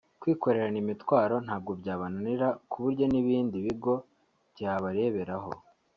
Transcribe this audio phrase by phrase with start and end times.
[0.21, 3.93] kwikorerana imitwaro ntabwo byabananira ku buryo n’ibindi bigo
[4.53, 5.51] byabareberaho